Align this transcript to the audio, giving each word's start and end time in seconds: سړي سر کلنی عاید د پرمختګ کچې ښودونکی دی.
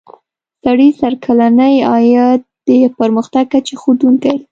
سړي 0.63 0.89
سر 0.99 1.13
کلنی 1.25 1.75
عاید 1.91 2.41
د 2.67 2.69
پرمختګ 2.97 3.43
کچې 3.53 3.75
ښودونکی 3.81 4.33
دی. 4.39 4.45